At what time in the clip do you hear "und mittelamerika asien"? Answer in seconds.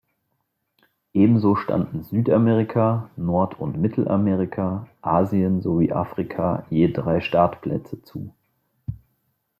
3.59-5.61